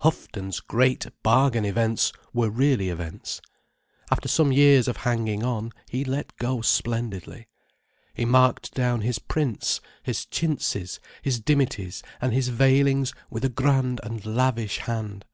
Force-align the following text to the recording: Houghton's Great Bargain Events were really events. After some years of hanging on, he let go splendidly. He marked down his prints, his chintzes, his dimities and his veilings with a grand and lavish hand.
Houghton's 0.00 0.58
Great 0.58 1.06
Bargain 1.22 1.64
Events 1.64 2.12
were 2.32 2.50
really 2.50 2.88
events. 2.88 3.40
After 4.10 4.26
some 4.26 4.50
years 4.50 4.88
of 4.88 4.96
hanging 4.96 5.44
on, 5.44 5.70
he 5.88 6.04
let 6.04 6.36
go 6.38 6.60
splendidly. 6.60 7.46
He 8.12 8.24
marked 8.24 8.74
down 8.74 9.02
his 9.02 9.20
prints, 9.20 9.80
his 10.02 10.26
chintzes, 10.26 10.98
his 11.22 11.40
dimities 11.40 12.02
and 12.20 12.32
his 12.32 12.48
veilings 12.48 13.14
with 13.30 13.44
a 13.44 13.48
grand 13.48 14.00
and 14.02 14.26
lavish 14.26 14.78
hand. 14.78 15.24